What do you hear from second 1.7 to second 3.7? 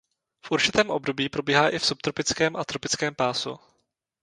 v subtropickém a tropickém pásu.